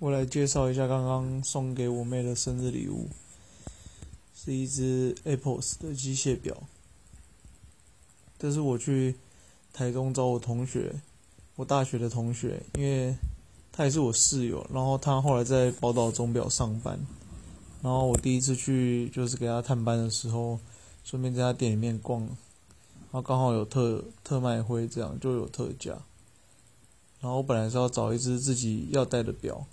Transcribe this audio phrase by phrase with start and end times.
[0.00, 3.06] 我来介绍一下刚刚送给我妹的生日礼物，
[4.34, 6.56] 是一只 Apple's 的机械表。
[8.38, 9.16] 这是我去
[9.74, 11.02] 台中找我同学，
[11.54, 13.14] 我大学的同学，因为
[13.70, 16.98] 他也是我室友，然后他后来在宝岛钟表上班，
[17.82, 20.58] 然后我第一次去就是给他探班的时候，
[21.04, 25.92] 顺便在他店里面逛，然后刚好有特特卖会，这样就有特价。
[27.20, 29.66] 然后我本来是要找一只自己要戴的表，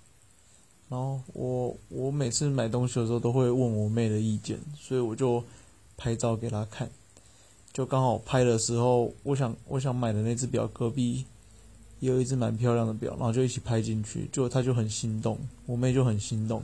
[0.90, 5.44] 然后我我每次买东西的时候都会问我妹的意见，所以我就
[5.98, 6.90] 拍照给她看，
[7.74, 11.26] 就刚好拍的时候，我想我想买的那只表隔壁
[12.00, 16.64] 也有一只蛮漂亮的表，然后就一起拍进去，就她就很心动，我妹就很心动，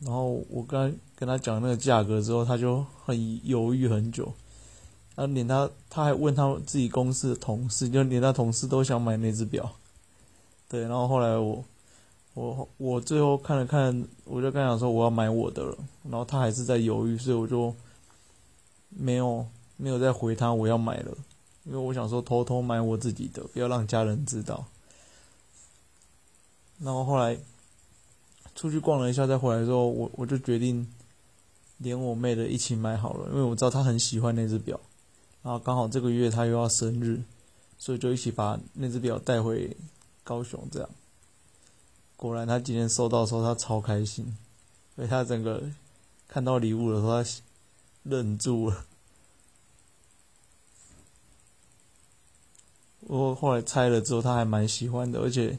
[0.00, 4.32] 然后我跟她跟她讲那个价格之后，她就很犹豫很久。
[5.16, 9.76] 然后连她她还问她自己公司的同事，就连她同事都想买那只表，
[10.68, 10.82] 对。
[10.82, 11.64] 然后后来我，
[12.34, 15.76] 我我最后看了看，我就跟他讲说我要买我的了。
[16.02, 17.74] 然后他还是在犹豫，所以我就
[18.90, 21.16] 没有没有再回他我要买了，
[21.64, 24.64] 因为我想说偷偷买我自己的，不要让家人知道。
[26.80, 27.38] 然后后来
[28.54, 30.86] 出去逛了一下，再回来之后，我我就决定
[31.78, 34.78] 连我妹的一起买好了，因为我知道她很喜欢那只表。
[35.42, 37.22] 然后刚好这个月她又要生日，
[37.78, 39.76] 所以就一起把那只表带回
[40.24, 40.60] 高雄。
[40.72, 40.88] 这样，
[42.24, 44.34] 果然他今天收到的时候，他超开心，
[44.96, 45.62] 所以他整个
[46.26, 47.30] 看到礼物的时候，他
[48.04, 48.86] 愣住了。
[53.00, 55.58] 我后来拆了之后，他还蛮喜欢的，而且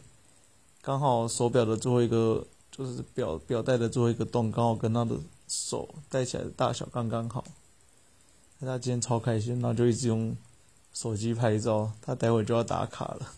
[0.82, 7.46] 刚好手表的最后一个就是表表带的最后一个洞，刚好跟他的手戴起来的大小刚刚好。
[8.60, 10.36] 他今天超开心，然后就一直用
[10.92, 11.92] 手机拍照。
[12.02, 13.32] 他待会就要打卡了。